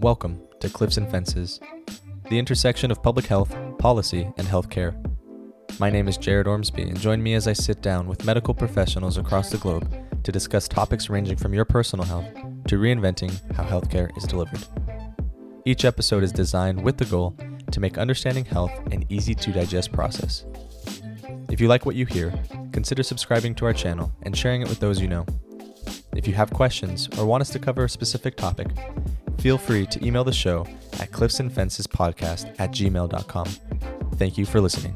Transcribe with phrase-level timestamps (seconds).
[0.00, 1.58] Welcome to Cliffs and Fences,
[2.30, 4.94] the intersection of public health, policy, and healthcare.
[5.80, 9.18] My name is Jared Ormsby, and join me as I sit down with medical professionals
[9.18, 9.92] across the globe
[10.22, 12.32] to discuss topics ranging from your personal health
[12.68, 14.64] to reinventing how healthcare is delivered.
[15.64, 17.36] Each episode is designed with the goal
[17.72, 20.44] to make understanding health an easy to digest process.
[21.50, 22.32] If you like what you hear,
[22.70, 25.26] consider subscribing to our channel and sharing it with those you know.
[26.14, 28.68] If you have questions or want us to cover a specific topic,
[29.38, 33.46] feel free to email the show at cliffsandfencespodcast at gmail.com.
[34.16, 34.94] Thank you for listening.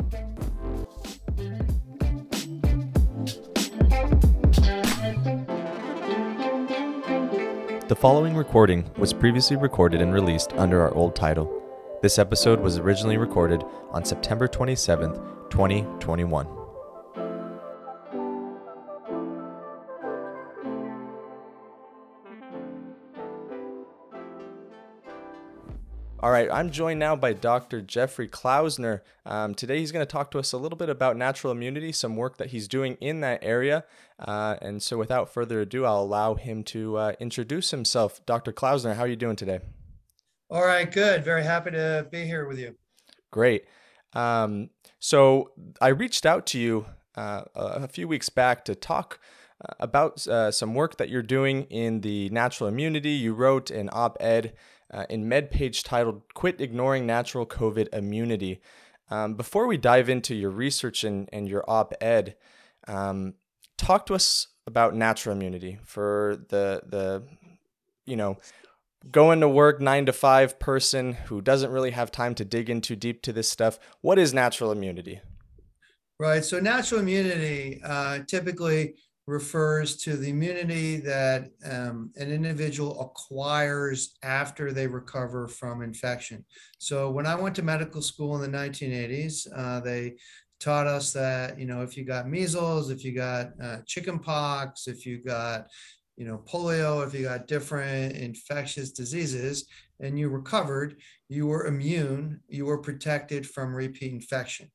[7.89, 11.63] The following recording was previously recorded and released under our old title.
[12.01, 16.62] This episode was originally recorded on September 27th, 2021.
[26.23, 27.81] All right, I'm joined now by Dr.
[27.81, 29.01] Jeffrey Klausner.
[29.27, 32.15] Um, today he's going to talk to us a little bit about natural immunity, some
[32.15, 33.85] work that he's doing in that area.
[34.21, 38.25] Uh, and so without further ado, I'll allow him to uh, introduce himself.
[38.25, 38.53] Dr.
[38.53, 39.59] Klausner, how are you doing today?
[40.49, 41.25] All right, good.
[41.25, 42.77] Very happy to be here with you.
[43.33, 43.65] Great.
[44.13, 44.71] Um,
[45.01, 46.87] so I reached out to you
[47.17, 49.19] uh, a few weeks back to talk
[49.61, 53.11] uh, about uh, some work that you're doing in the natural immunity.
[53.11, 54.53] You wrote an op ed
[54.93, 58.61] uh, in MedPage titled Quit Ignoring Natural COVID Immunity.
[59.11, 62.37] Um, before we dive into your research and, and your op ed,
[62.89, 63.35] um,
[63.79, 67.23] talk to us about natural immunity for the, the,
[68.07, 68.39] you know,
[69.11, 72.95] going to work nine to five person who doesn't really have time to dig into
[72.95, 73.79] deep to this stuff.
[74.01, 75.21] What is natural immunity?
[76.19, 76.45] Right.
[76.45, 78.95] So, natural immunity uh, typically
[79.27, 86.45] refers to the immunity that um, an individual acquires after they recover from infection.
[86.79, 90.17] So when I went to medical school in the 1980s, uh, they
[90.59, 94.89] taught us that you know if you got measles, if you got uh, chicken pox,
[94.89, 95.67] if you got
[96.17, 99.67] you know polio, if you got different infectious diseases
[100.01, 100.97] and you recovered,
[101.29, 104.69] you were immune, you were protected from repeat infection.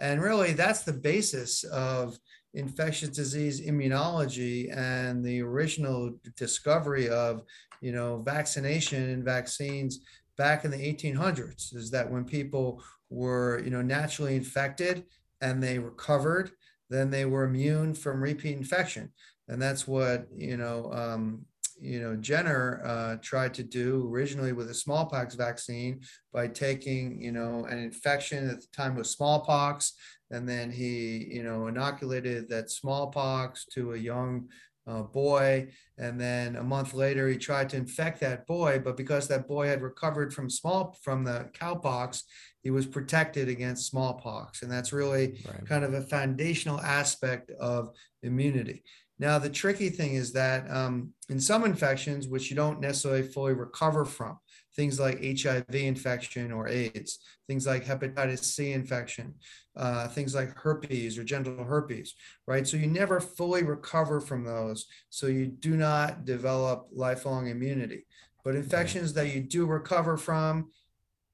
[0.00, 2.18] And really that's the basis of
[2.54, 7.42] infectious disease immunology and the original discovery of
[7.80, 10.00] you know vaccination and vaccines
[10.36, 15.04] back in the 1800s is that when people were you know naturally infected
[15.40, 16.50] and they recovered
[16.92, 19.10] then they were immune from repeat infection.
[19.48, 21.44] And that's what you know um,
[21.80, 26.02] you know Jenner uh, tried to do originally with a smallpox vaccine
[26.32, 29.94] by taking you know an infection at the time was smallpox
[30.32, 34.48] and then he you know inoculated that smallpox to a young
[34.86, 35.68] uh, boy.
[35.98, 39.68] And then a month later he tried to infect that boy but because that boy
[39.68, 42.22] had recovered from small from the cowpox
[42.62, 44.62] he was protected against smallpox.
[44.62, 45.66] And that's really right.
[45.66, 47.90] kind of a foundational aspect of
[48.22, 48.82] immunity.
[49.18, 53.52] Now the tricky thing is that um, in some infections which you don't necessarily fully
[53.52, 54.38] recover from
[54.74, 59.34] things like HIV infection or AIDS, things like hepatitis C infection,
[59.76, 62.14] uh, things like herpes or genital herpes,
[62.46, 62.66] right?
[62.66, 64.86] So you never fully recover from those.
[65.10, 68.06] So you do not develop lifelong immunity.
[68.44, 70.70] But infections that you do recover from,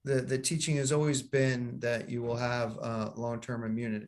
[0.04, 4.06] the, the teaching has always been that you will have uh, long-term immunity.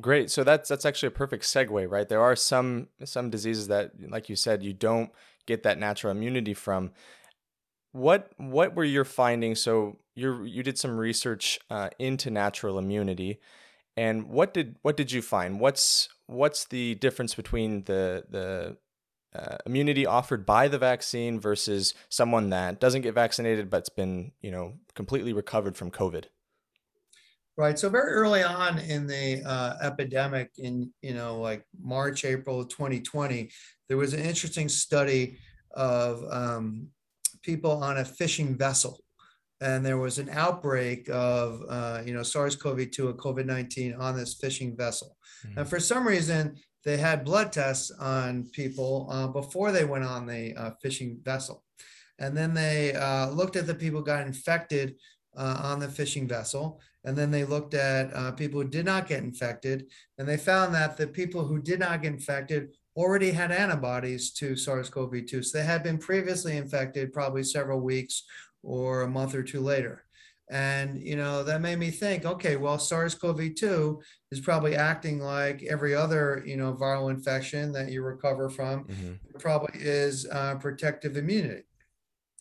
[0.00, 0.30] Great.
[0.30, 2.08] So that's that's actually a perfect segue, right?
[2.08, 5.10] There are some some diseases that, like you said, you don't
[5.44, 6.92] get that natural immunity from.
[7.92, 9.62] What what were your findings?
[9.62, 13.38] So you you did some research uh, into natural immunity,
[13.96, 15.60] and what did what did you find?
[15.60, 18.76] What's what's the difference between the the
[19.38, 24.50] uh, immunity offered by the vaccine versus someone that doesn't get vaccinated but's been you
[24.50, 26.24] know completely recovered from COVID?
[27.56, 27.78] Right.
[27.78, 33.50] So very early on in the uh, epidemic, in you know like March, April 2020,
[33.88, 35.36] there was an interesting study
[35.72, 36.88] of um,
[37.42, 39.00] people on a fishing vessel.
[39.60, 44.76] And there was an outbreak of, uh, you know, SARS-CoV-2 or COVID-19 on this fishing
[44.76, 45.16] vessel.
[45.46, 45.60] Mm-hmm.
[45.60, 50.26] And for some reason, they had blood tests on people uh, before they went on
[50.26, 51.62] the uh, fishing vessel.
[52.18, 54.96] And then they uh, looked at the people who got infected
[55.36, 56.80] uh, on the fishing vessel.
[57.04, 59.86] And then they looked at uh, people who did not get infected.
[60.18, 64.56] And they found that the people who did not get infected already had antibodies to
[64.56, 65.44] SARS-CoV-2.
[65.44, 68.24] So they had been previously infected probably several weeks
[68.62, 70.04] or a month or two later.
[70.50, 74.02] And, you know, that made me think, okay, well, SARS-CoV-2
[74.32, 78.84] is probably acting like every other, you know, viral infection that you recover from.
[78.84, 79.38] Mm-hmm.
[79.38, 81.62] Probably is uh, protective immunity.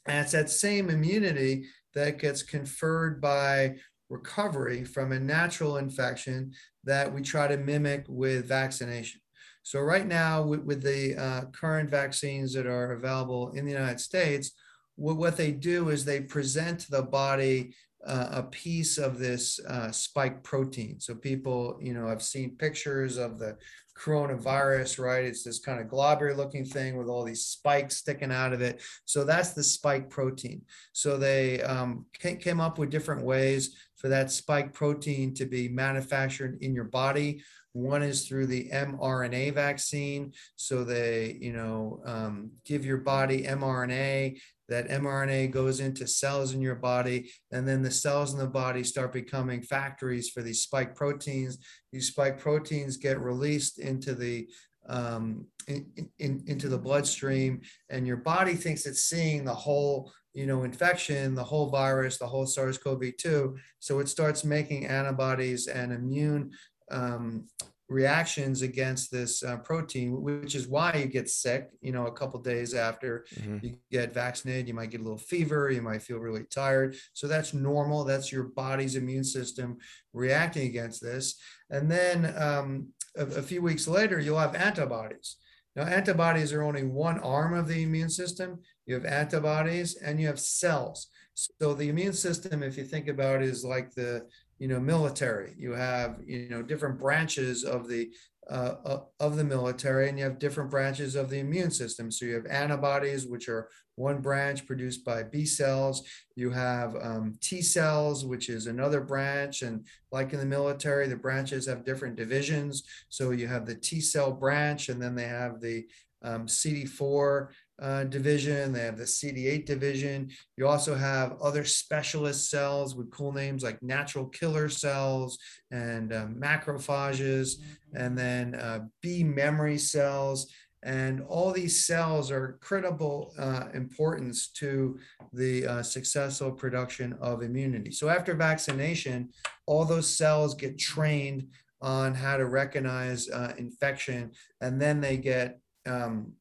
[0.08, 3.76] And it's that same immunity that gets conferred by
[4.10, 9.21] recovery from a natural infection that we try to mimic with vaccination.
[9.64, 14.00] So, right now, with, with the uh, current vaccines that are available in the United
[14.00, 14.52] States,
[14.96, 17.74] what, what they do is they present to the body
[18.06, 21.00] uh, a piece of this uh, spike protein.
[21.00, 23.58] So people, you know, I've seen pictures of the
[23.98, 25.24] coronavirus, right?
[25.24, 28.82] It's this kind of globular looking thing with all these spikes sticking out of it.
[29.06, 30.62] So that's the spike protein.
[30.94, 36.58] So they um, came up with different ways for that spike protein to be manufactured
[36.62, 37.44] in your body.
[37.74, 40.34] One is through the mRNA vaccine.
[40.56, 44.40] So they, you know, um, give your body mRNA
[44.72, 48.86] that mRNA goes into cells in your body, and then the cells in the body
[48.86, 51.58] start becoming factories for these spike proteins.
[51.92, 54.48] These spike proteins get released into the
[54.88, 55.86] um, in,
[56.20, 61.36] in, into the bloodstream, and your body thinks it's seeing the whole you know infection,
[61.36, 63.54] the whole virus, the whole SARS-CoV-2.
[63.80, 66.52] So it starts making antibodies and immune
[66.92, 67.48] um,
[67.92, 71.70] reactions against this uh, protein, which is why you get sick.
[71.82, 73.66] You know, a couple days after mm-hmm.
[73.66, 76.96] you get vaccinated, you might get a little fever, you might feel really tired.
[77.14, 78.06] So that's normal.
[78.06, 79.78] That's your body's immune system
[80.14, 81.36] reacting against this.
[81.70, 85.36] And then um, a, a few weeks later, you'll have antibodies.
[85.76, 88.60] Now, antibodies are only one arm of the immune system.
[88.86, 91.08] You have antibodies and you have cells.
[91.34, 94.28] So the immune system, if you think about it, is like the
[94.62, 95.56] you know military.
[95.58, 98.12] You have you know different branches of the
[98.48, 102.12] uh, uh, of the military and you have different branches of the immune system.
[102.12, 106.04] So you have antibodies which are one branch produced by b cells.
[106.36, 111.16] You have um, t cells which is another branch and like in the military the
[111.16, 112.84] branches have different divisions.
[113.10, 115.88] So you have the t cell branch and then they have the
[116.24, 117.48] um, cd4
[117.82, 120.30] uh, division, they have the CD8 division.
[120.56, 125.40] You also have other specialist cells with cool names like natural killer cells
[125.72, 127.56] and uh, macrophages,
[127.94, 130.54] and then uh, B memory cells.
[130.84, 135.00] And all these cells are critical uh, importance to
[135.34, 137.92] the uh, successful production of immunity.
[137.92, 139.30] So after vaccination,
[139.68, 141.48] all those cells get trained
[141.82, 146.34] on how to recognize uh, infection, and then they get um,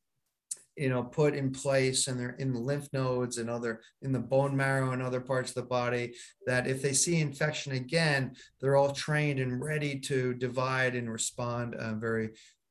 [0.80, 4.18] you know put in place and they're in the lymph nodes and other in the
[4.18, 6.14] bone marrow and other parts of the body
[6.46, 11.74] that if they see infection again they're all trained and ready to divide and respond
[11.74, 12.30] uh, very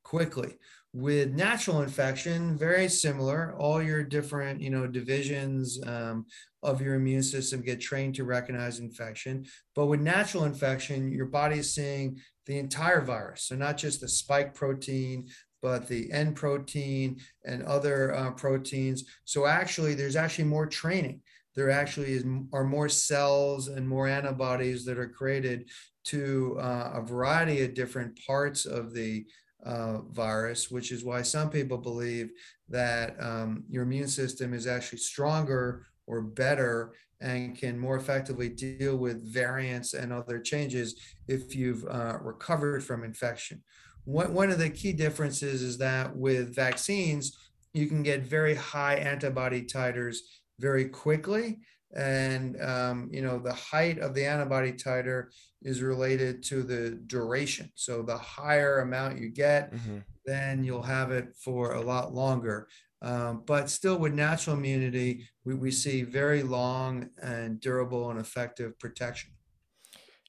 [0.10, 0.58] quickly.
[0.92, 3.54] With natural infection very similar.
[3.60, 6.26] All your different you know divisions um,
[6.64, 9.46] of your immune system get trained to recognize infection.
[9.76, 13.44] But with natural infection your body is seeing the entire virus.
[13.44, 15.28] So not just the spike protein
[15.62, 19.06] but the N protein and other uh, proteins.
[19.26, 21.22] So actually, there's actually more training.
[21.56, 25.70] There actually is are more cells and more antibodies that are created
[26.06, 29.26] to uh, a variety of different parts of the
[29.66, 32.30] uh, virus, which is why some people believe
[32.70, 38.96] that um, your immune system is actually stronger or better and can more effectively deal
[38.96, 40.96] with variants and other changes
[41.28, 43.62] if you've uh, recovered from infection
[44.10, 47.38] one, one of the key differences is that with vaccines,
[47.74, 50.18] you can get very high antibody titers
[50.60, 51.60] very quickly.
[51.96, 55.26] And, um, you know, the height of the antibody titer
[55.62, 57.72] is related to the duration.
[57.76, 60.00] So the higher amount you get, mm-hmm.
[60.26, 62.68] then you'll have it for a lot longer.
[63.02, 68.78] Um, but still, with natural immunity, we, we see very long and durable and effective
[68.78, 69.32] protection.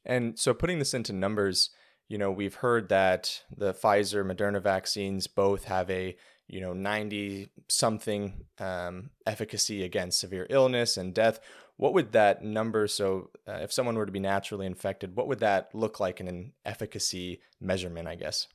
[0.04, 1.70] And so, putting this into numbers,
[2.11, 6.17] you know, we've heard that the Pfizer, Moderna vaccines both have a,
[6.49, 11.38] you know, 90 something um, efficacy against severe illness and death.
[11.76, 15.38] What would that number, so uh, if someone were to be naturally infected, what would
[15.38, 18.49] that look like in an efficacy measurement, I guess?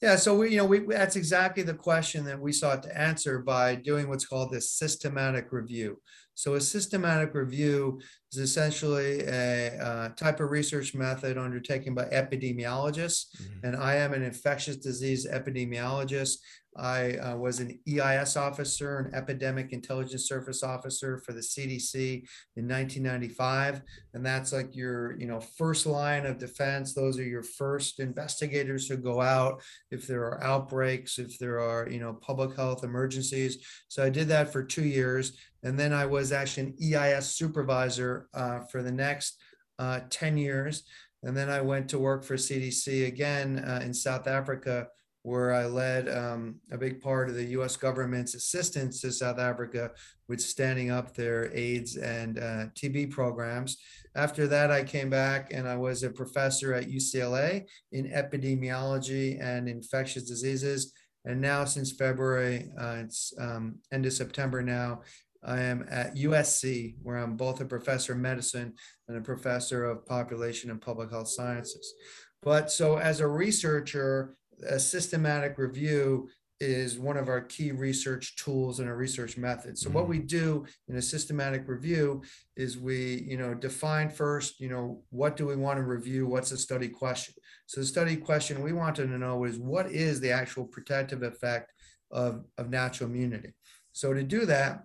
[0.00, 3.38] Yeah, so we, you know, we, that's exactly the question that we sought to answer
[3.40, 6.00] by doing what's called this systematic review.
[6.34, 8.00] So a systematic review
[8.32, 13.26] is essentially a uh, type of research method undertaken by epidemiologists.
[13.36, 13.66] Mm-hmm.
[13.66, 16.38] And I am an infectious disease epidemiologist.
[16.76, 22.66] I uh, was an EIS officer, an epidemic intelligence service officer for the CDC in
[22.66, 23.82] 1995,
[24.14, 26.94] and that's like your, you know, first line of defense.
[26.94, 31.88] Those are your first investigators who go out if there are outbreaks, if there are,
[31.90, 33.58] you know, public health emergencies.
[33.88, 38.28] So I did that for two years, and then I was actually an EIS supervisor
[38.34, 39.40] uh, for the next
[39.78, 40.84] uh, 10 years,
[41.22, 44.88] and then I went to work for CDC again uh, in South Africa
[45.22, 49.92] where I led um, a big part of the US government's assistance to South Africa
[50.28, 53.78] with standing up their AIDS and uh, TB programs.
[54.16, 59.68] After that, I came back and I was a professor at UCLA in epidemiology and
[59.68, 60.92] infectious diseases.
[61.24, 65.02] And now, since February, uh, it's um, end of September now,
[65.44, 68.74] I am at USC, where I'm both a professor of medicine
[69.08, 71.94] and a professor of population and public health sciences.
[72.42, 74.36] But so, as a researcher,
[74.68, 76.28] a systematic review
[76.62, 79.76] is one of our key research tools and a research method.
[79.76, 79.98] So mm-hmm.
[79.98, 82.22] what we do in a systematic review
[82.56, 86.24] is we, you know, define first, you know, what do we want to review?
[86.24, 87.34] What's the study question?
[87.66, 91.72] So the study question we wanted to know is what is the actual protective effect
[92.12, 93.54] of, of natural immunity?
[93.90, 94.84] So to do that,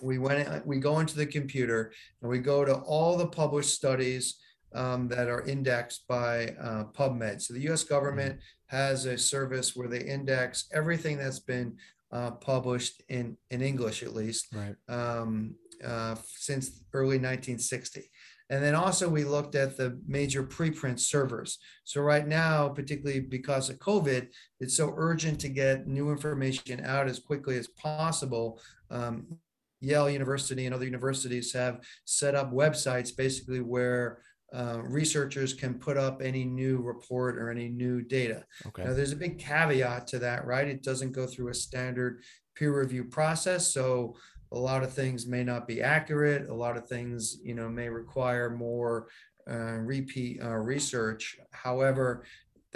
[0.00, 4.38] we went, we go into the computer and we go to all the published studies
[4.74, 7.40] um, that are indexed by uh, PubMed.
[7.40, 8.76] So the US government mm-hmm.
[8.76, 11.76] has a service where they index everything that's been
[12.12, 14.76] uh, published in, in English, at least, right.
[14.88, 18.10] um, uh, since early 1960.
[18.48, 21.58] And then also we looked at the major preprint servers.
[21.84, 24.28] So right now, particularly because of COVID,
[24.60, 28.60] it's so urgent to get new information out as quickly as possible.
[28.88, 29.38] Um,
[29.80, 34.18] Yale University and other universities have set up websites basically where
[34.54, 38.44] uh, researchers can put up any new report or any new data.
[38.66, 38.84] Okay.
[38.84, 40.68] Now, there's a big caveat to that, right?
[40.68, 42.22] It doesn't go through a standard
[42.54, 44.16] peer review process, so
[44.52, 46.48] a lot of things may not be accurate.
[46.48, 49.08] A lot of things, you know, may require more
[49.50, 51.36] uh, repeat uh, research.
[51.50, 52.24] However,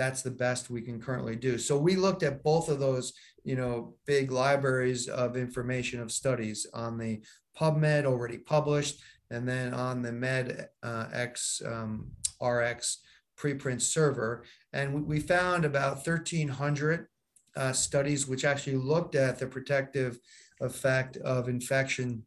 [0.01, 1.59] that's the best we can currently do.
[1.59, 3.13] So we looked at both of those,
[3.45, 7.21] you know, big libraries of information of studies on the
[7.55, 11.27] PubMed already published and then on the Med uh,
[11.67, 12.07] um,
[12.41, 13.03] RX
[13.39, 14.45] preprint server.
[14.73, 17.07] And we found about 1,300
[17.57, 20.19] uh, studies which actually looked at the protective
[20.63, 22.25] effect of infection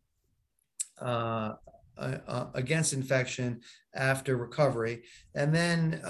[1.02, 1.54] uh,
[1.98, 3.62] uh, uh against infection
[3.96, 5.04] after recovery.
[5.34, 6.02] And then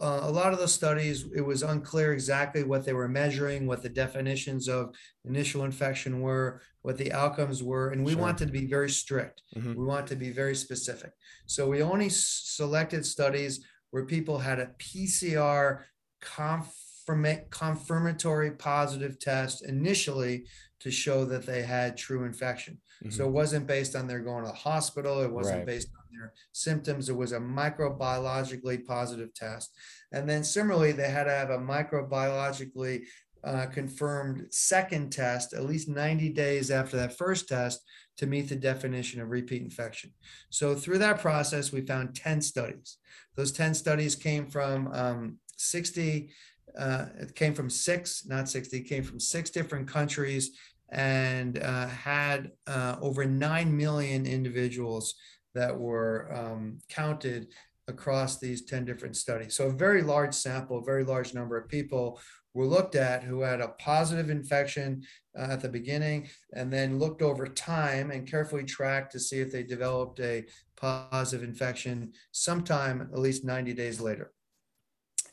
[0.00, 3.82] uh, a lot of the studies, it was unclear exactly what they were measuring, what
[3.82, 8.20] the definitions of initial infection were, what the outcomes were, and we sure.
[8.20, 9.42] wanted to be very strict.
[9.56, 9.74] Mm-hmm.
[9.74, 11.10] We want to be very specific.
[11.46, 15.80] So we only s- selected studies where people had a PCR
[16.20, 20.44] confirm- confirmatory positive test initially
[20.80, 22.78] to show that they had true infection.
[23.02, 23.10] Mm-hmm.
[23.10, 25.22] So it wasn't based on their going to the hospital.
[25.22, 25.66] It wasn't right.
[25.66, 27.08] based their symptoms.
[27.08, 29.72] It was a microbiologically positive test.
[30.12, 33.02] And then similarly, they had to have a microbiologically
[33.44, 37.80] uh, confirmed second test at least 90 days after that first test
[38.16, 40.12] to meet the definition of repeat infection.
[40.50, 42.98] So through that process, we found 10 studies.
[43.36, 46.30] Those 10 studies came from um, 60,
[46.76, 50.50] uh, it came from six, not 60, came from six different countries
[50.90, 55.14] and uh, had uh, over 9 million individuals
[55.58, 57.48] that were um, counted
[57.88, 59.54] across these 10 different studies.
[59.54, 62.20] So a very large sample, a very large number of people
[62.54, 65.02] were looked at who had a positive infection
[65.38, 69.52] uh, at the beginning and then looked over time and carefully tracked to see if
[69.52, 70.44] they developed a
[70.76, 74.32] positive infection sometime at least 90 days later.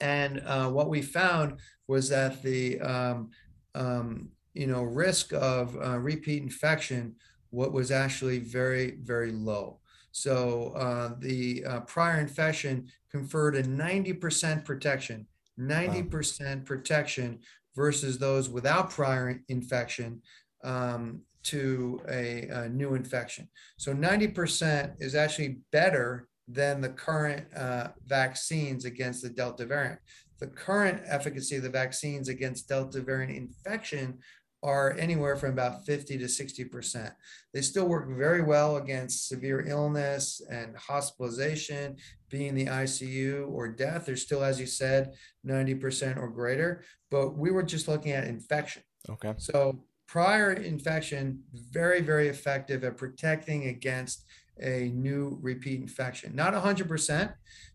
[0.01, 3.29] And uh, what we found was that the um,
[3.74, 7.15] um, you know risk of uh, repeat infection
[7.50, 9.79] what was actually very very low.
[10.16, 15.28] So uh, the uh, prior infection conferred a 90% protection,
[15.60, 16.62] 90% wow.
[16.64, 17.40] protection
[17.76, 20.22] versus those without prior infection
[20.64, 23.50] um, to a, a, new infection.
[23.76, 30.00] So 90% is actually better than the current uh, vaccines against the Delta variant.
[30.40, 34.20] The current efficacy of the vaccines against Delta variant infection
[34.66, 37.12] are anywhere from about 50 to 60%.
[37.54, 41.98] They still work very well against severe illness and hospitalization,
[42.30, 44.06] being in the ICU or death.
[44.06, 45.14] They're still, as you said,
[45.46, 46.84] 90% or greater.
[47.12, 48.82] But we were just looking at infection.
[49.08, 49.36] Okay.
[49.38, 54.26] So prior infection, very, very effective at protecting against
[54.62, 56.36] a new repeat infection.
[56.36, 57.34] Not 100%,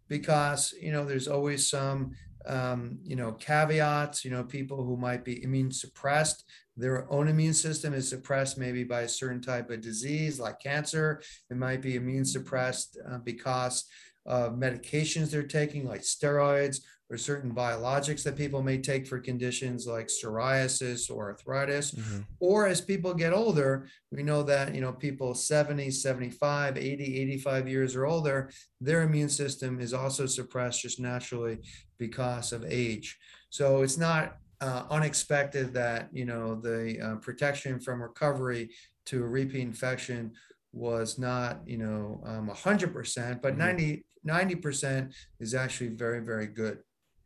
[0.09, 2.11] because, you know, there's always some
[2.47, 6.45] um, you know, caveats, you know, people who might be immune suppressed,
[6.77, 11.23] their own immune system is suppressed maybe by a certain type of disease like cancer.
[11.51, 13.85] It might be immune suppressed uh, because
[14.27, 16.79] of medications they're taking, like steroids
[17.11, 21.91] or certain biologics that people may take for conditions like psoriasis or arthritis.
[21.91, 22.21] Mm-hmm.
[22.39, 27.69] Or as people get older, we know that, you know, people 70, 75, 80, 85
[27.69, 31.59] years or older, their immune system is also suppressed just naturally
[32.01, 33.17] because of age.
[33.51, 38.71] So it's not uh, unexpected that you know the uh, protection from recovery
[39.07, 40.33] to a repeat infection
[40.73, 43.95] was not you know um, 100% but mm-hmm.
[44.25, 46.79] 90 percent is actually very very good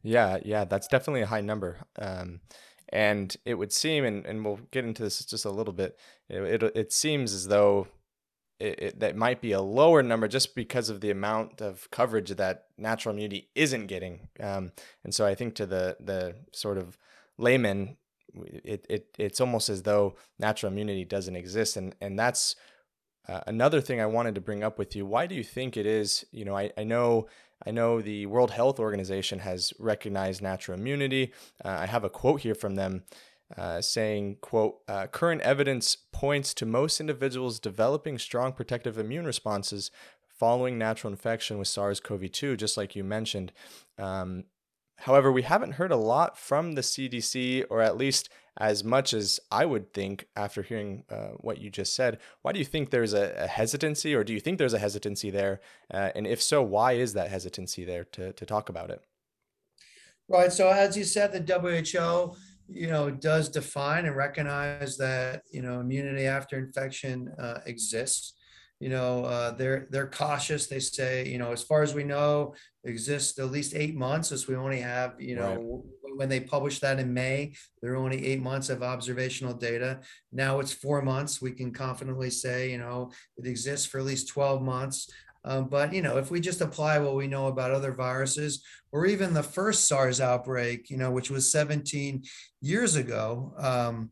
[0.03, 2.41] yeah yeah that's definitely a high number um,
[2.91, 5.99] and it would seem and, and we'll get into this just a little bit
[6.31, 7.89] it, it, it seems as though
[8.61, 12.31] it, it, that might be a lower number just because of the amount of coverage
[12.31, 16.99] that natural immunity isn't getting um, and so i think to the the sort of
[17.39, 17.97] layman
[18.35, 22.57] it, it it's almost as though natural immunity doesn't exist and and that's
[23.29, 25.07] uh, another thing I wanted to bring up with you.
[25.07, 26.27] Why do you think it is?
[26.31, 27.27] You know, I, I know
[27.67, 31.33] I know the World Health Organization has recognized natural immunity.
[31.65, 33.05] Uh, I have a quote here from them
[33.57, 39.91] uh, saying, "quote uh, Current evidence points to most individuals developing strong protective immune responses
[40.29, 43.53] following natural infection with SARS-CoV-2, just like you mentioned."
[43.99, 44.45] Um,
[44.99, 49.41] However, we haven't heard a lot from the CDC, or at least as much as
[49.51, 52.19] I would think after hearing uh, what you just said.
[52.43, 55.31] Why do you think there's a, a hesitancy, or do you think there's a hesitancy
[55.31, 55.61] there?
[55.93, 59.03] Uh, and if so, why is that hesitancy there to, to talk about it?
[60.29, 60.53] Right.
[60.53, 62.37] So, as you said, the WHO
[62.69, 68.35] you know does define and recognize that you know immunity after infection uh, exists.
[68.81, 70.67] You know uh, they're they're cautious.
[70.67, 72.55] They say you know as far as we know
[72.85, 75.55] exists at least eight months as we only have you know
[76.05, 76.17] right.
[76.17, 80.01] when they published that in may there are only eight months of observational data.
[80.33, 81.41] Now it's four months.
[81.41, 85.11] We can confidently say you know it exists for at least 12 months
[85.45, 89.07] um, but you know if we just apply what we know about other viruses or
[89.07, 92.23] even the first sars outbreak you know which was 17
[92.61, 94.11] years ago um,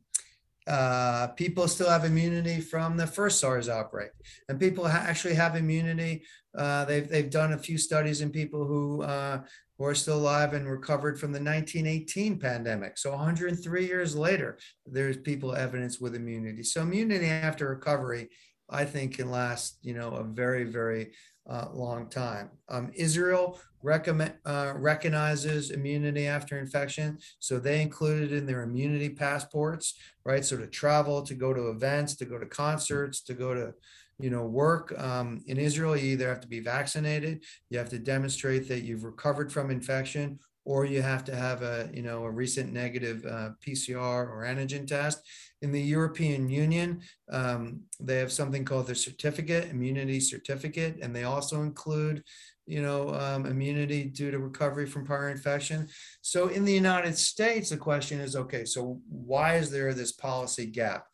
[0.67, 4.11] uh, people still have immunity from the first SARS outbreak,
[4.49, 6.23] and people ha- actually have immunity.
[6.57, 9.41] Uh, they've they've done a few studies in people who uh,
[9.77, 12.97] who are still alive and recovered from the 1918 pandemic.
[12.97, 16.63] So 103 years later, there's people evidence with immunity.
[16.63, 18.29] So immunity after recovery,
[18.73, 21.13] I think, can last you know a very very
[21.49, 22.51] uh, long time.
[22.69, 29.95] Um, Israel recommend, uh, recognizes immunity after infection, so they included in their immunity passports,
[30.25, 30.45] right?
[30.45, 33.75] So to travel, to go to events, to go to concerts, to go to
[34.19, 37.99] you know work um, in Israel, you either have to be vaccinated, you have to
[37.99, 42.31] demonstrate that you've recovered from infection, or you have to have a you know a
[42.31, 45.23] recent negative uh, PCR or antigen test.
[45.61, 51.25] In the European Union, um, they have something called the certificate, immunity certificate, and they
[51.25, 52.23] also include
[52.67, 55.89] you know um, immunity due to recovery from prior infection.
[56.21, 60.67] So in the United States, the question is, okay, so why is there this policy
[60.67, 61.07] gap?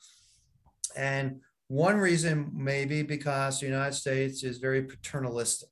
[0.96, 5.68] And one reason may be because the United States is very paternalistic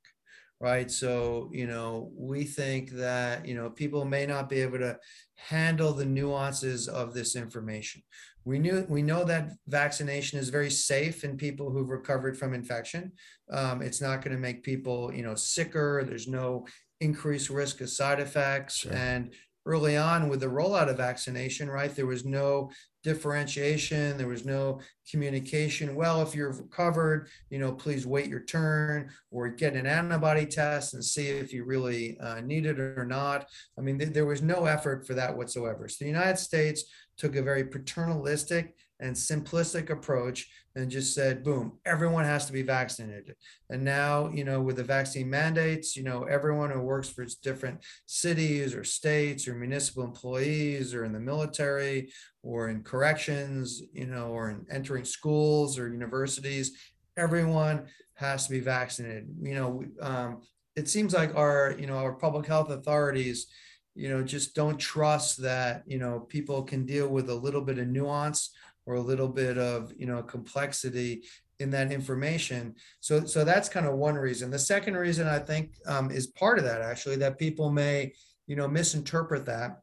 [0.60, 0.90] right?
[0.90, 4.98] So, you know, we think that, you know, people may not be able to
[5.36, 8.02] handle the nuances of this information.
[8.44, 13.12] We knew we know that vaccination is very safe in people who've recovered from infection.
[13.50, 16.04] Um, it's not going to make people, you know, sicker.
[16.04, 16.66] There's no
[17.00, 18.92] increased risk of side effects, sure.
[18.92, 19.34] and
[19.66, 21.94] early on with the rollout of vaccination, right?
[21.94, 22.70] There was no
[23.02, 25.94] differentiation, there was no communication.
[25.94, 30.94] Well, if you're recovered, you know, please wait your turn or get an antibody test
[30.94, 33.46] and see if you really uh, need it or not.
[33.76, 35.88] I mean, th- there was no effort for that whatsoever.
[35.88, 36.84] So the United States
[37.18, 42.62] took a very paternalistic and simplistic approach and just said, boom, everyone has to be
[42.62, 43.34] vaccinated.
[43.70, 47.84] And now, you know, with the vaccine mandates, you know, everyone who works for different
[48.04, 54.28] cities or states or municipal employees or in the military or in corrections, you know,
[54.28, 56.76] or in entering schools or universities,
[57.16, 59.28] everyone has to be vaccinated.
[59.40, 60.42] You know, um,
[60.74, 63.46] it seems like our, you know, our public health authorities,
[63.94, 67.78] you know, just don't trust that, you know, people can deal with a little bit
[67.78, 68.50] of nuance
[68.86, 71.24] or a little bit of you know complexity
[71.58, 72.74] in that information.
[73.00, 74.50] So so that's kind of one reason.
[74.50, 78.12] The second reason i think um, is part of that actually that people may
[78.46, 79.80] you know misinterpret that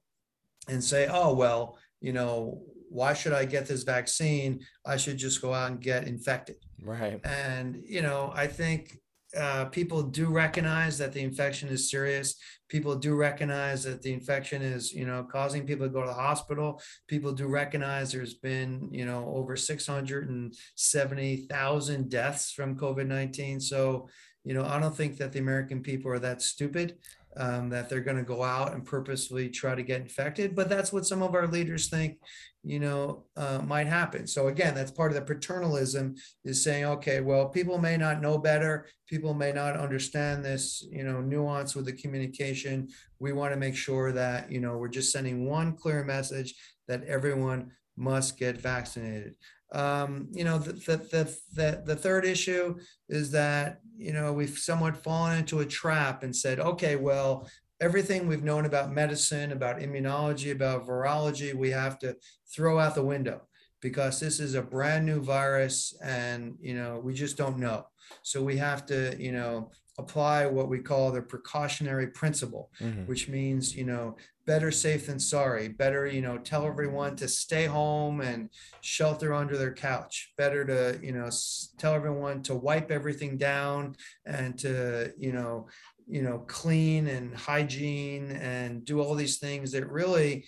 [0.70, 4.64] and say oh well you know why should i get this vaccine?
[4.86, 6.58] I should just go out and get infected.
[6.82, 7.20] Right.
[7.24, 9.00] And you know i think
[9.38, 12.36] uh, people do recognize that the infection is serious.
[12.70, 16.14] People do recognize that the infection is, you know, causing people to go to the
[16.14, 16.82] hospital.
[17.08, 23.60] People do recognize there's been, you know, over 670,000 deaths from COVID 19.
[23.60, 24.08] So,
[24.44, 26.98] you know, I don't think that the American people are that stupid.
[27.38, 30.56] Um, that they're going to go out and purposely try to get infected.
[30.56, 32.18] But that's what some of our leaders think,
[32.64, 34.28] you know, uh, might happen.
[34.28, 36.16] So again, that's part of the paternalism
[36.46, 41.04] is saying, okay, well, people may not know better, people may not understand this, you
[41.04, 42.90] know, nuance with the communication.
[43.20, 46.56] We want to make sure that you know we're just sending one clear message
[46.88, 49.36] that everyone must get vaccinated.
[49.74, 52.78] Um, you know, the, the, the, the, the third issue
[53.10, 57.50] is that, you know, we've somewhat fallen into a trap and said, okay, well,
[57.82, 62.16] everything we've known about medicine, about immunology, about virology, we have to
[62.54, 63.42] throw out the window
[63.82, 67.86] because this is a brand new virus and, you know, we just don't know.
[68.22, 73.06] So we have to, you know, apply what we call the precautionary principle, mm-hmm.
[73.06, 75.68] which means, you know, better safe than sorry.
[75.68, 78.50] Better, you know, tell everyone to stay home and
[78.82, 80.34] shelter under their couch.
[80.38, 81.30] Better to, you know,
[81.78, 85.68] tell everyone to wipe everything down and to, you know,
[86.08, 90.46] you know, clean and hygiene and do all these things that really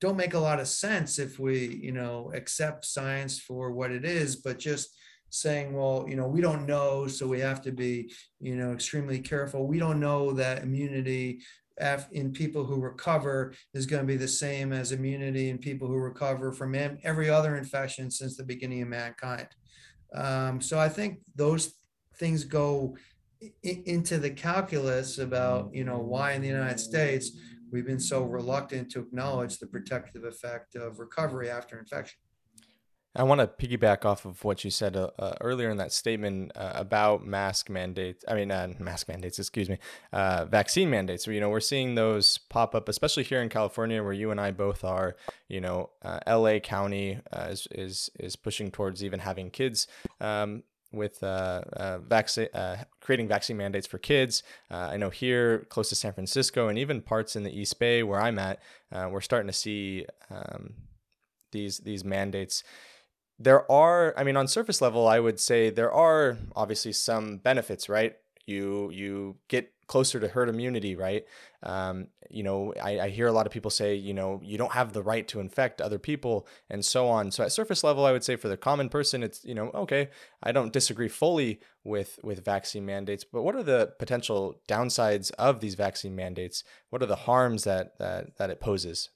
[0.00, 4.04] don't make a lot of sense if we, you know, accept science for what it
[4.04, 4.96] is, but just
[5.34, 9.18] saying, well, you know, we don't know, so we have to be, you know, extremely
[9.18, 9.66] careful.
[9.66, 11.40] We don't know that immunity
[12.12, 15.96] in people who recover is going to be the same as immunity in people who
[15.96, 19.48] recover from every other infection since the beginning of mankind.
[20.14, 21.74] Um, so I think those
[22.16, 22.96] things go
[23.64, 27.32] into the calculus about, you know, why in the United States
[27.72, 32.18] we've been so reluctant to acknowledge the protective effect of recovery after infection.
[33.16, 36.50] I want to piggyback off of what you said uh, uh, earlier in that statement
[36.56, 38.24] uh, about mask mandates.
[38.26, 39.78] I mean, uh, mask mandates, excuse me,
[40.12, 41.26] uh, vaccine mandates.
[41.26, 44.50] You know, we're seeing those pop up, especially here in California, where you and I
[44.50, 45.14] both are.
[45.48, 46.58] You know, uh, L.A.
[46.58, 49.86] County is is is pushing towards even having kids.
[50.20, 54.44] Um, with uh, uh, vaccine, uh, creating vaccine mandates for kids.
[54.70, 58.20] I know here, close to San Francisco, and even parts in the East Bay where
[58.20, 58.60] I'm at,
[58.92, 60.74] we're starting to see um,
[61.50, 62.62] these these mandates
[63.44, 67.88] there are i mean on surface level i would say there are obviously some benefits
[67.88, 68.16] right?
[68.46, 71.24] You you get closer to herd immunity right?
[71.62, 74.72] Um, you know I, I hear a lot of people say you know you don't
[74.72, 77.30] have the right to infect other people and so on.
[77.30, 80.08] So at surface level i would say for the common person it's you know okay
[80.42, 85.60] i don't disagree fully with with vaccine mandates but what are the potential downsides of
[85.60, 86.64] these vaccine mandates?
[86.90, 89.10] What are the harms that that, that it poses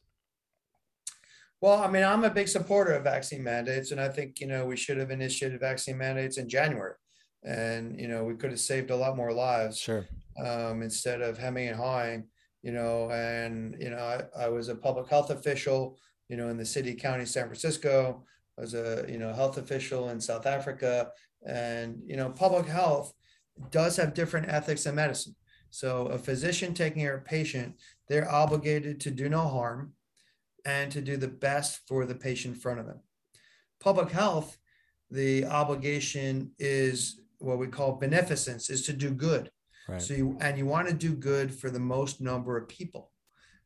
[1.61, 4.65] well, I mean, I'm a big supporter of vaccine mandates, and I think you know
[4.65, 6.95] we should have initiated vaccine mandates in January,
[7.45, 9.79] and you know we could have saved a lot more lives.
[9.79, 10.07] Sure.
[10.45, 12.29] Um, instead of hemming and hawing,
[12.63, 13.99] you know, and you know,
[14.37, 18.25] I, I was a public health official, you know, in the city, county, San Francisco.
[18.57, 21.11] I was a you know health official in South Africa,
[21.45, 23.13] and you know, public health
[23.73, 25.35] does have different ethics than medicine.
[25.71, 27.75] So a physician taking care of a patient,
[28.09, 29.93] they're obligated to do no harm
[30.69, 33.01] and to do the best for the patient in front of them.
[33.81, 34.59] Public health,
[35.11, 39.51] the obligation is what we call beneficence, is to do good.
[39.89, 40.03] Right.
[40.03, 43.11] So you and you want to do good for the most number of people,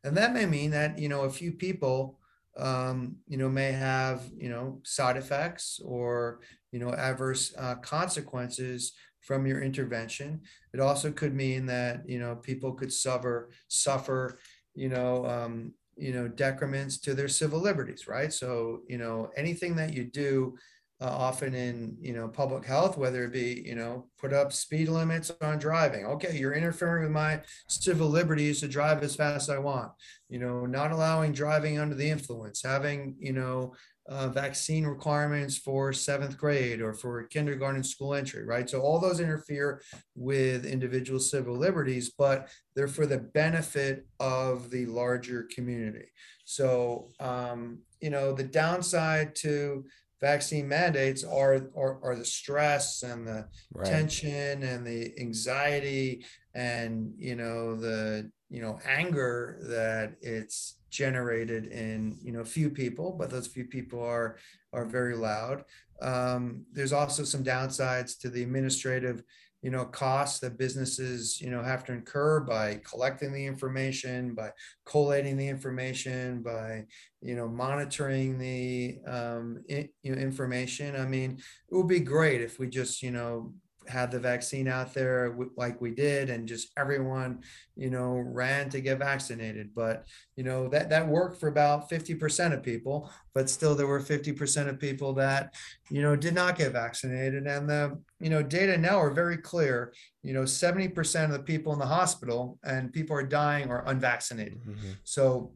[0.05, 2.19] and that may mean that you know a few people,
[2.57, 6.39] um, you know, may have you know side effects or
[6.71, 10.41] you know adverse uh, consequences from your intervention.
[10.73, 14.39] It also could mean that you know people could suffer suffer
[14.73, 18.31] you know um, you know decrements to their civil liberties right?
[18.31, 20.57] So you know anything that you do
[21.01, 24.87] uh, often in you know public health whether it be you know put up speed
[24.89, 26.05] limits on driving.
[26.05, 29.91] Okay you're interfering with my civil liberties to drive as fast as i want.
[30.29, 33.73] You know not allowing driving under the influence having you know
[34.07, 38.69] uh, vaccine requirements for seventh grade or for kindergarten school entry, right?
[38.69, 39.81] So all those interfere
[40.15, 46.07] with individual civil liberties, but they're for the benefit of the larger community.
[46.43, 49.85] So, um, you know, the downside to
[50.19, 53.85] vaccine mandates are, are, are the stress and the right.
[53.85, 62.17] tension and the anxiety and, you know, the, you know, anger that it's generated in
[62.21, 64.37] you know a few people, but those few people are
[64.71, 65.63] are very loud.
[66.01, 69.23] Um, there's also some downsides to the administrative
[69.63, 74.51] you know costs that businesses you know have to incur by collecting the information by
[74.85, 76.83] collating the information by
[77.21, 81.39] you know monitoring the um, you know, information i mean
[81.71, 83.53] it would be great if we just you know
[83.87, 87.41] had the vaccine out there like we did and just everyone
[87.75, 89.69] you know ran to get vaccinated.
[89.75, 93.99] But you know that that worked for about 50% of people but still there were
[93.99, 95.53] 50% of people that
[95.89, 97.45] you know did not get vaccinated.
[97.47, 101.73] And the you know data now are very clear you know 70% of the people
[101.73, 104.61] in the hospital and people are dying are unvaccinated.
[104.65, 104.91] Mm-hmm.
[105.03, 105.53] so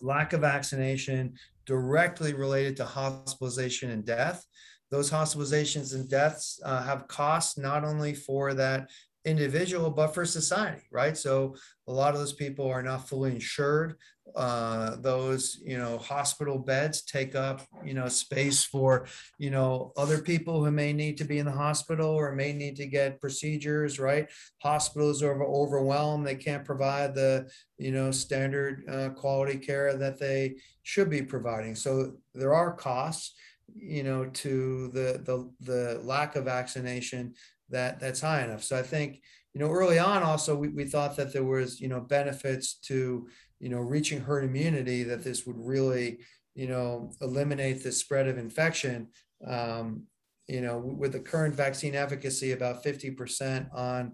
[0.00, 1.34] lack of vaccination
[1.66, 4.44] directly related to hospitalization and death
[4.90, 8.88] those hospitalizations and deaths uh, have costs not only for that
[9.24, 11.16] individual but for society right?
[11.16, 11.54] So
[11.86, 13.96] a lot of those people are not fully insured.
[14.36, 19.06] Uh, those you know hospital beds take up you know space for
[19.38, 22.76] you know other people who may need to be in the hospital or may need
[22.76, 24.28] to get procedures right?
[24.62, 26.26] Hospitals are overwhelmed.
[26.26, 31.74] They can't provide the you know standard uh, quality care that they should be providing.
[31.74, 33.34] So there are costs
[33.74, 37.34] you know, to the the the lack of vaccination
[37.70, 38.62] that that's high enough.
[38.62, 39.20] So I think,
[39.54, 43.28] you know, early on also we, we thought that there was, you know, benefits to,
[43.60, 46.18] you know, reaching herd immunity, that this would really,
[46.54, 49.08] you know, eliminate the spread of infection.
[49.46, 50.04] Um,
[50.48, 54.12] you know, with the current vaccine efficacy about 50% on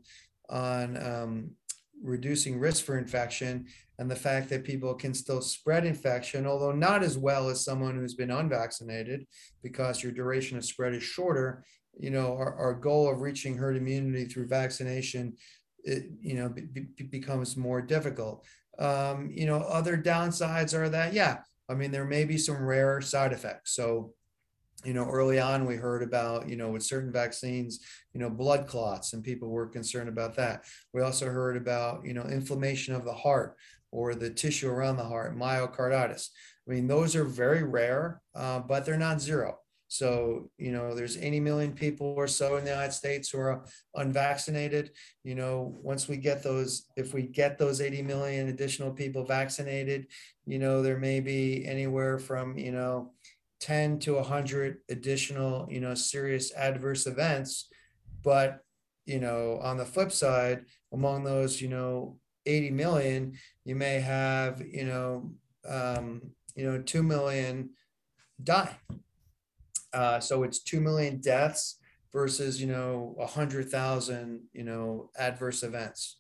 [0.51, 1.51] on um,
[2.03, 3.67] reducing risk for infection
[3.99, 7.97] and the fact that people can still spread infection, although not as well as someone
[7.97, 9.27] who's been unvaccinated,
[9.63, 11.65] because your duration of spread is shorter.
[11.97, 15.37] You know, our, our goal of reaching herd immunity through vaccination,
[15.85, 18.45] it, you know, be, becomes more difficult.
[18.81, 23.01] Um, you know, other downsides are that, yeah, I mean, there may be some rare
[23.01, 23.77] side effects.
[23.77, 24.13] So,
[24.85, 27.81] you know, early on we heard about, you know, with certain vaccines,
[28.13, 30.65] you know, blood clots, and people were concerned about that.
[30.93, 33.57] We also heard about, you know, inflammation of the heart
[33.95, 36.31] or the tissue around the heart, myocarditis.
[36.67, 39.59] I mean, those are very rare, uh, but they're not zero.
[39.87, 43.65] So, you know, there's 80 million people or so in the United States who are
[43.95, 44.91] unvaccinated.
[45.23, 50.09] You know, once we get those, if we get those 80 million additional people vaccinated,
[50.45, 53.13] you know, there may be anywhere from, you know,
[53.61, 57.69] 10 to 100 additional, you know, serious adverse events.
[58.25, 58.59] But,
[59.07, 64.63] you know, on the flip side, among those, you know, 80 million, you may have,
[64.67, 65.33] you know,
[65.69, 66.23] um,
[66.55, 67.71] you know, 2 million
[68.43, 68.77] die.
[69.93, 71.79] Uh, so it's 2 million deaths
[72.13, 76.17] versus, you know, 100,000, you know, adverse events.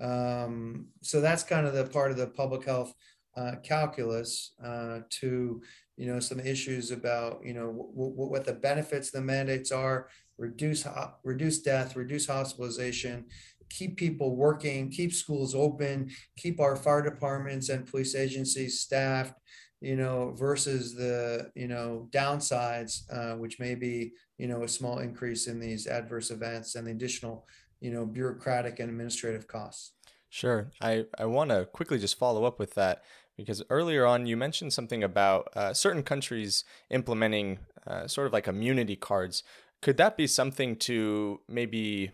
[0.00, 2.94] Um, so that's kind of the part of the public health
[3.36, 5.62] uh, calculus uh, to,
[5.96, 10.08] you know, some issues about, you know, w- w- what the benefits, the mandates are,
[10.38, 13.26] reduce, ho- reduce death, reduce hospitalization,
[13.72, 19.34] keep people working, keep schools open, keep our fire departments and police agencies staffed,
[19.80, 24.98] you know, versus the, you know, downsides, uh, which may be, you know, a small
[24.98, 27.46] increase in these adverse events and the additional,
[27.80, 29.92] you know, bureaucratic and administrative costs.
[30.28, 30.70] Sure.
[30.80, 33.02] I, I want to quickly just follow up with that
[33.36, 38.46] because earlier on you mentioned something about uh, certain countries implementing uh, sort of like
[38.46, 39.42] immunity cards.
[39.82, 42.12] Could that be something to maybe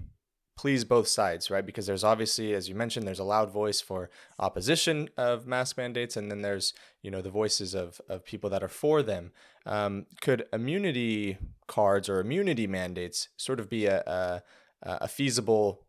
[0.59, 1.65] please both sides, right?
[1.65, 6.17] Because there's obviously, as you mentioned, there's a loud voice for opposition of mask mandates,
[6.17, 9.31] and then there's you know the voices of of people that are for them.
[9.65, 14.43] Um, could immunity cards or immunity mandates sort of be a a,
[14.83, 15.87] a feasible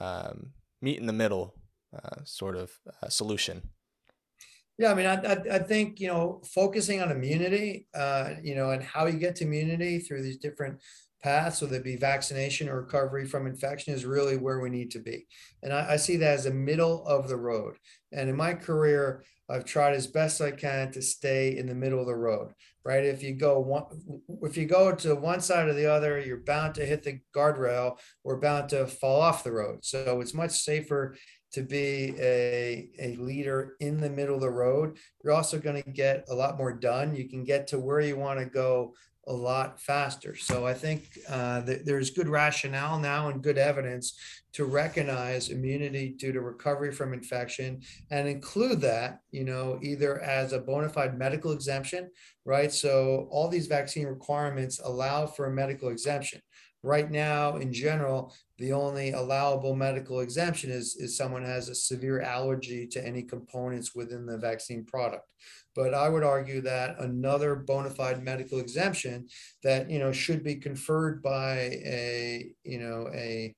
[0.00, 1.54] um, meet in the middle
[1.94, 2.72] uh, sort of
[3.02, 3.62] uh, solution?
[4.78, 8.70] Yeah, I mean, I, I, I, think you know focusing on immunity, uh, you know,
[8.70, 10.80] and how you get to immunity through these different
[11.26, 15.00] path, so that be vaccination or recovery from infection, is really where we need to
[15.00, 15.26] be.
[15.62, 17.74] And I, I see that as the middle of the road.
[18.12, 22.00] And in my career, I've tried as best I can to stay in the middle
[22.00, 22.52] of the road.
[22.84, 23.04] Right.
[23.04, 23.86] If you go one,
[24.42, 27.98] if you go to one side or the other, you're bound to hit the guardrail
[28.22, 29.84] or bound to fall off the road.
[29.84, 31.16] So it's much safer
[31.54, 34.98] to be a, a leader in the middle of the road.
[35.22, 37.16] You're also going to get a lot more done.
[37.16, 38.94] You can get to where you want to go
[39.28, 40.36] a lot faster.
[40.36, 44.16] So I think uh, that there's good rationale now and good evidence
[44.52, 50.52] to recognize immunity due to recovery from infection and include that, you know, either as
[50.52, 52.08] a bona fide medical exemption,
[52.44, 52.72] right?
[52.72, 56.40] So all these vaccine requirements allow for a medical exemption.
[56.82, 62.20] Right now, in general, the only allowable medical exemption is, is someone has a severe
[62.20, 65.26] allergy to any components within the vaccine product.
[65.76, 69.28] But I would argue that another bona fide medical exemption
[69.62, 73.54] that you know should be conferred by a you know a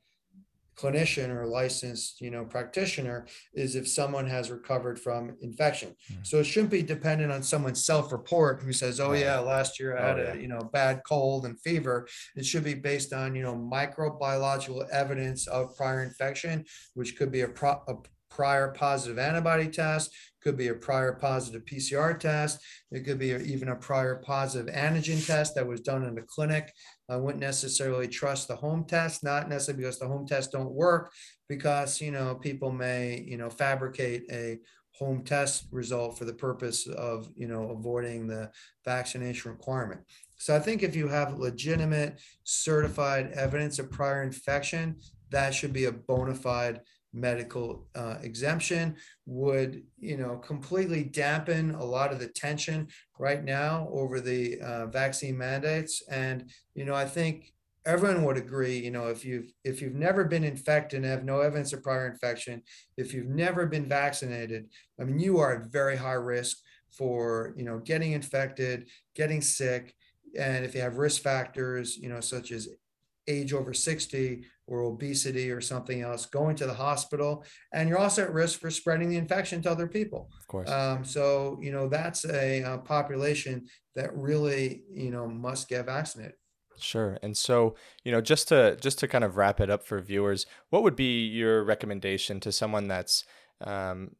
[0.78, 5.88] clinician or licensed, you know, practitioner is if someone has recovered from infection.
[5.88, 6.22] Mm-hmm.
[6.22, 10.06] So it shouldn't be dependent on someone's self-report who says, "Oh yeah, last year I
[10.06, 10.34] had oh, yeah.
[10.34, 14.88] a you know bad cold and fever." It should be based on you know microbiological
[14.90, 17.94] evidence of prior infection, which could be a, pro- a
[18.30, 22.60] prior positive antibody test, could be a prior positive PCR test.
[22.90, 26.22] It could be a, even a prior positive antigen test that was done in the
[26.22, 26.72] clinic.
[27.08, 31.12] I wouldn't necessarily trust the home test, not necessarily because the home tests don't work,
[31.48, 34.58] because you know people may you know fabricate a
[34.92, 38.50] home test result for the purpose of you know avoiding the
[38.84, 40.00] vaccination requirement.
[40.38, 44.96] So I think if you have legitimate certified evidence of prior infection,
[45.30, 46.80] that should be a bona fide
[47.12, 52.86] medical uh, exemption would you know completely dampen a lot of the tension
[53.18, 56.02] right now over the uh, vaccine mandates.
[56.10, 57.52] And you know i think
[57.86, 61.40] everyone would agree you know if you've if you've never been infected and have no
[61.40, 62.62] evidence of prior infection
[62.96, 64.66] if you've never been vaccinated
[65.00, 66.58] i mean you are at very high risk
[66.90, 69.94] for you know getting infected getting sick.
[70.38, 72.68] And if you have risk factors you know such as
[73.28, 78.22] age over 60 or obesity or something else, going to the hospital, and you're also
[78.22, 80.30] at risk for spreading the infection to other people.
[80.40, 80.70] Of course.
[80.70, 86.34] Um, so you know that's a, a population that really you know must get vaccinated.
[86.80, 87.18] Sure.
[87.22, 90.46] And so, you know, just to just to kind of wrap it up for viewers,
[90.70, 93.24] what would be your recommendation to someone that's
[93.60, 94.12] um,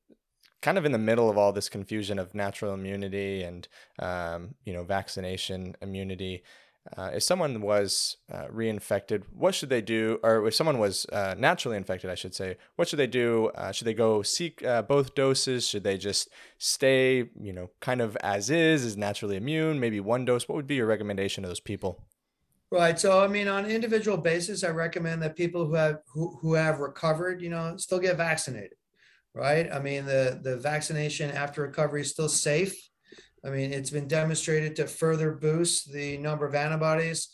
[0.61, 3.69] kind of in the middle of all this confusion of natural immunity and
[3.99, 6.43] um, you know vaccination immunity?
[6.97, 10.19] Uh, if someone was uh, reinfected, what should they do?
[10.23, 13.51] Or if someone was uh, naturally infected, I should say, what should they do?
[13.55, 15.67] Uh, should they go seek uh, both doses?
[15.67, 20.25] Should they just stay, you know, kind of as is, is naturally immune, maybe one
[20.25, 20.49] dose?
[20.49, 22.07] What would be your recommendation to those people?
[22.71, 22.99] Right.
[22.99, 26.55] So, I mean, on an individual basis, I recommend that people who have who, who
[26.55, 28.75] have recovered, you know, still get vaccinated.
[29.35, 29.71] Right.
[29.73, 32.89] I mean, the the vaccination after recovery is still safe
[33.45, 37.29] I mean, it's been demonstrated to further boost the number of antibodies.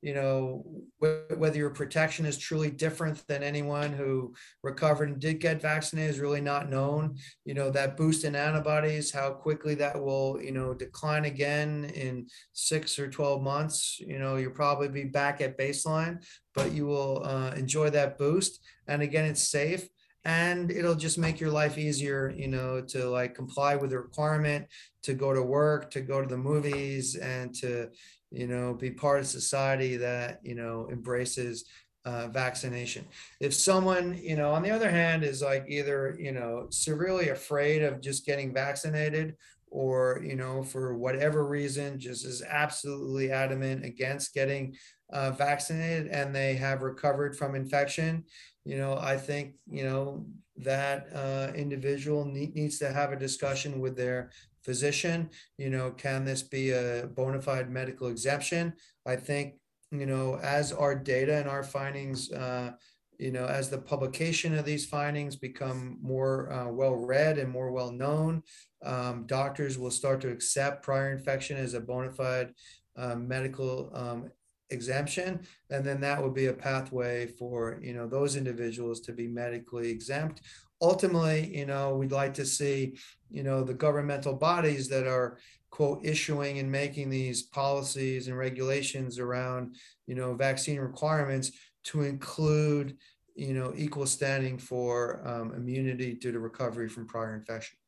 [0.00, 0.64] You know,
[1.00, 6.20] whether your protection is truly different than anyone who recovered and did get vaccinated is
[6.20, 7.16] really not known.
[7.44, 12.28] You know, that boost in antibodies, how quickly that will, you know, decline again in
[12.52, 13.98] six or 12 months.
[13.98, 18.60] You know, you'll probably be back at baseline, but you will uh, enjoy that boost.
[18.86, 19.88] And again, it's safe
[20.24, 24.66] and it'll just make your life easier you know to like comply with the requirement
[25.02, 27.88] to go to work to go to the movies and to
[28.30, 31.64] you know be part of society that you know embraces
[32.04, 33.04] uh, vaccination.
[33.40, 37.82] If someone you know on the other hand is like either you know severely afraid
[37.82, 39.36] of just getting vaccinated
[39.70, 44.74] or you know for whatever reason just is absolutely adamant against getting
[45.12, 48.24] uh, vaccinated and they have recovered from infection
[48.68, 50.26] you know, I think, you know,
[50.58, 54.30] that uh, individual need, needs to have a discussion with their
[54.62, 55.30] physician.
[55.56, 58.74] You know, can this be a bona fide medical exemption?
[59.06, 59.54] I think,
[59.90, 62.72] you know, as our data and our findings, uh,
[63.18, 67.72] you know, as the publication of these findings become more uh, well read and more
[67.72, 68.42] well known,
[68.84, 72.52] um, doctors will start to accept prior infection as a bona fide
[72.98, 74.30] uh, medical um,
[74.70, 79.26] exemption and then that would be a pathway for you know those individuals to be
[79.26, 80.42] medically exempt.
[80.80, 82.96] Ultimately you know we'd like to see
[83.30, 85.38] you know the governmental bodies that are
[85.70, 89.76] quote issuing and making these policies and regulations around
[90.06, 91.52] you know vaccine requirements
[91.84, 92.96] to include
[93.34, 97.78] you know equal standing for um, immunity due to recovery from prior infection.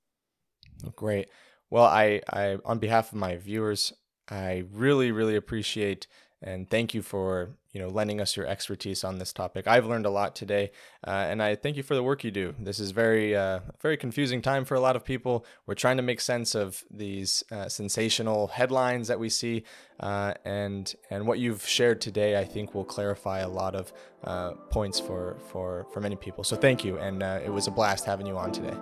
[0.97, 1.29] Great.
[1.69, 3.93] Well i i on behalf of my viewers
[4.29, 6.07] i really really appreciate
[6.43, 9.67] and thank you for you know lending us your expertise on this topic.
[9.67, 10.71] I've learned a lot today,
[11.07, 12.55] uh, and I thank you for the work you do.
[12.59, 15.45] This is very uh, very confusing time for a lot of people.
[15.67, 19.65] We're trying to make sense of these uh, sensational headlines that we see,
[20.01, 23.93] uh, and and what you've shared today, I think, will clarify a lot of
[24.25, 26.45] uh, points for for for many people.
[26.45, 28.77] So thank you, and uh, it was a blast having you on today.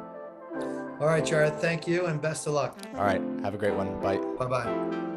[1.01, 1.61] All right, Jared.
[1.61, 2.77] Thank you, and best of luck.
[2.95, 3.23] All right.
[3.43, 4.01] Have a great one.
[4.01, 4.19] Bye.
[4.39, 5.08] Bye bye.